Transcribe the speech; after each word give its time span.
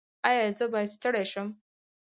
ایا 0.27 0.45
زه 0.57 0.65
باید 0.73 0.93
ستړی 0.95 1.23
شم؟ 1.31 1.47